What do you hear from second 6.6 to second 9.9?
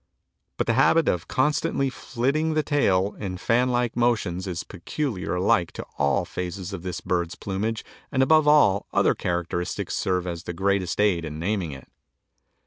of this bird's plumage and above all other characters